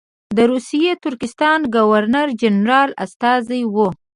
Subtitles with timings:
[0.37, 3.87] د روسي ترکستان ګورنر جنرال استازی وو.